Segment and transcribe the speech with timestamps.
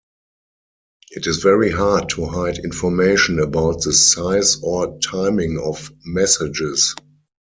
[1.11, 6.95] It is very hard to hide information about the size or timing of messages.